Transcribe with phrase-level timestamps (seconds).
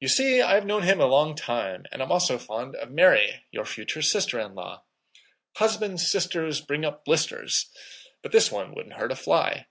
[0.00, 3.44] "You see I have known him a long time and am also fond of Mary,
[3.50, 4.84] your future sister in law.
[5.58, 7.68] 'Husbands' sisters bring up blisters,'
[8.22, 9.66] but this one wouldn't hurt a fly.